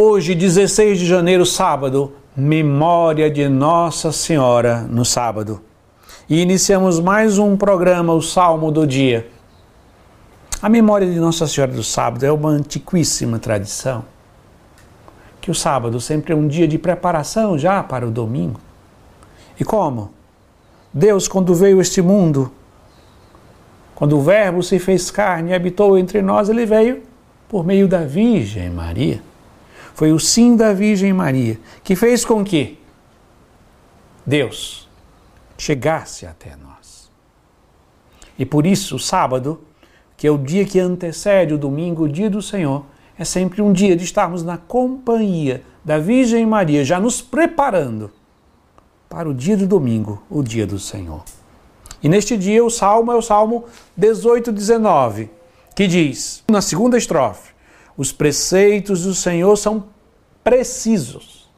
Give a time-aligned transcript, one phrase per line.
[0.00, 5.60] Hoje, 16 de janeiro, sábado, memória de Nossa Senhora no sábado.
[6.30, 9.26] E iniciamos mais um programa, o Salmo do Dia.
[10.62, 14.04] A memória de Nossa Senhora do sábado é uma antiquíssima tradição.
[15.40, 18.60] Que o sábado sempre é um dia de preparação já para o domingo.
[19.58, 20.12] E como?
[20.94, 22.52] Deus, quando veio este mundo,
[23.96, 27.02] quando o Verbo se fez carne e habitou entre nós, ele veio
[27.48, 29.26] por meio da Virgem Maria.
[29.98, 32.78] Foi o sim da Virgem Maria que fez com que
[34.24, 34.88] Deus
[35.58, 37.10] chegasse até nós.
[38.38, 39.60] E por isso, o sábado,
[40.16, 42.86] que é o dia que antecede o domingo, o dia do Senhor,
[43.18, 48.08] é sempre um dia de estarmos na companhia da Virgem Maria, já nos preparando
[49.08, 51.24] para o dia do domingo, o dia do Senhor.
[52.00, 53.64] E neste dia o salmo é o salmo
[53.96, 55.28] 18, 19,
[55.74, 57.57] que diz, na segunda estrofe:
[57.98, 59.88] Os preceitos do Senhor são
[60.44, 61.50] precisos,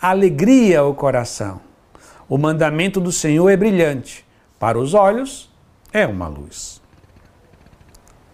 [0.00, 1.60] alegria ao coração.
[2.28, 4.24] O mandamento do Senhor é brilhante,
[4.60, 5.50] para os olhos
[5.92, 6.80] é uma luz.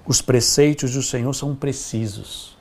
[0.06, 2.54] Os preceitos do Senhor são precisos.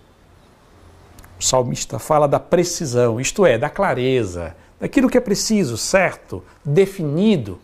[1.38, 7.60] O salmista fala da precisão, isto é, da clareza, daquilo que é preciso, certo, definido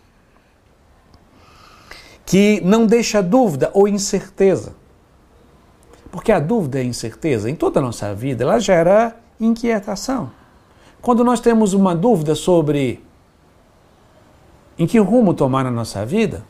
[2.26, 4.83] que não deixa dúvida ou incerteza.
[6.14, 10.30] Porque a dúvida e a incerteza em toda a nossa vida, ela gera inquietação.
[11.02, 13.04] Quando nós temos uma dúvida sobre
[14.78, 16.46] em que rumo tomar na nossa vida,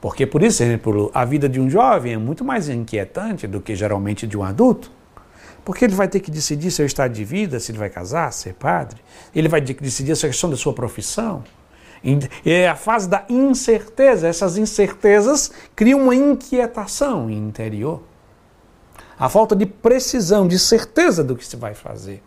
[0.00, 4.28] porque, por exemplo, a vida de um jovem é muito mais inquietante do que geralmente
[4.28, 4.92] de um adulto,
[5.64, 8.54] porque ele vai ter que decidir seu estado de vida, se ele vai casar, ser
[8.54, 9.00] padre,
[9.34, 11.42] ele vai ter que decidir a questão da sua profissão,
[12.46, 14.28] é a fase da incerteza.
[14.28, 18.08] Essas incertezas criam uma inquietação interior.
[19.20, 22.22] A falta de precisão, de certeza do que se vai fazer.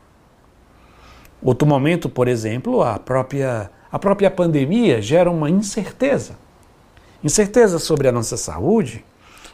[1.42, 6.36] Outro momento, por exemplo, a própria, a própria pandemia gera uma incerteza.
[7.24, 9.04] Incerteza sobre a nossa saúde,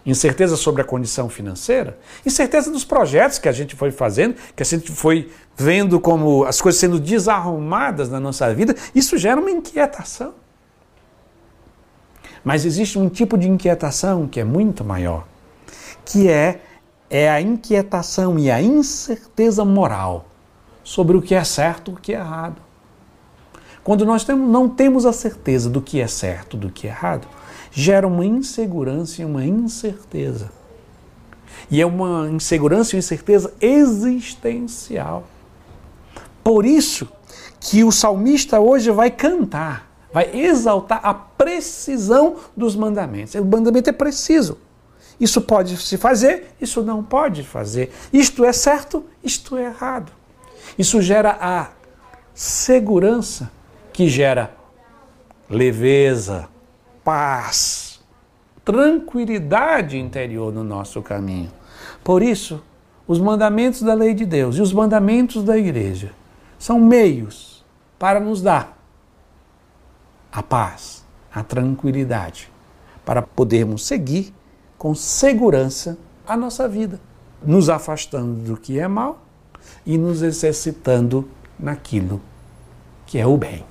[0.05, 4.65] incerteza sobre a condição financeira, incerteza dos projetos que a gente foi fazendo, que a
[4.65, 10.33] gente foi vendo como as coisas sendo desarrumadas na nossa vida, isso gera uma inquietação.
[12.43, 15.25] Mas existe um tipo de inquietação que é muito maior,
[16.03, 16.61] que é,
[17.09, 20.25] é a inquietação e a incerteza moral
[20.83, 22.61] sobre o que é certo e o que é errado.
[23.83, 27.27] Quando nós não temos a certeza do que é certo, do que é errado,
[27.71, 30.51] gera uma insegurança e uma incerteza.
[31.71, 35.23] E é uma insegurança e uma incerteza existencial.
[36.43, 37.07] Por isso
[37.59, 43.35] que o salmista hoje vai cantar, vai exaltar a precisão dos mandamentos.
[43.35, 44.57] O mandamento é preciso.
[45.19, 47.91] Isso pode se fazer, isso não pode fazer.
[48.13, 50.11] Isto é certo, isto é errado.
[50.77, 51.69] Isso gera a
[52.33, 53.51] segurança
[53.91, 54.55] que gera
[55.49, 56.47] leveza,
[57.03, 57.99] paz,
[58.63, 61.51] tranquilidade interior no nosso caminho.
[62.03, 62.63] Por isso,
[63.07, 66.13] os mandamentos da lei de Deus e os mandamentos da igreja
[66.57, 67.65] são meios
[67.97, 68.77] para nos dar
[70.31, 71.03] a paz,
[71.33, 72.51] a tranquilidade,
[73.03, 74.33] para podermos seguir
[74.79, 76.99] com segurança a nossa vida,
[77.43, 79.21] nos afastando do que é mal
[79.85, 81.29] e nos exercitando
[81.59, 82.21] naquilo
[83.05, 83.65] que é o bem.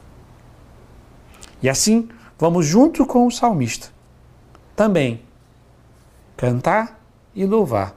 [1.61, 2.09] E assim,
[2.39, 3.89] vamos junto com o salmista
[4.79, 5.23] também
[6.37, 7.03] cantar
[7.35, 7.97] e louvar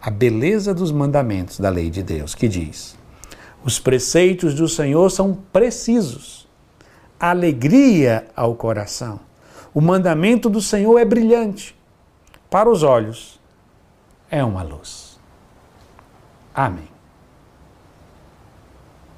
[0.00, 2.96] a beleza dos mandamentos da lei de Deus, que diz:
[3.64, 6.48] Os preceitos do Senhor são precisos,
[7.20, 9.20] alegria ao coração.
[9.72, 11.77] O mandamento do Senhor é brilhante,
[12.50, 13.40] para os olhos
[14.30, 15.18] é uma luz.
[16.54, 16.97] Amém.